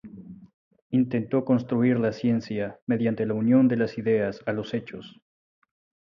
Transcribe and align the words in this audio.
Intentó 0.89 1.45
construir 1.45 1.99
la 1.99 2.11
ciencia 2.11 2.79
mediante 2.87 3.27
la 3.27 3.35
unión 3.35 3.67
de 3.67 3.77
las 3.77 3.99
ideas 3.99 4.41
a 4.47 4.51
los 4.51 4.73
hechos. 4.73 5.21